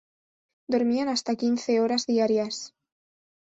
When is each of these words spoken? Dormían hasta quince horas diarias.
Dormían 0.73 1.09
hasta 1.09 1.35
quince 1.35 1.79
horas 1.79 2.07
diarias. 2.07 2.73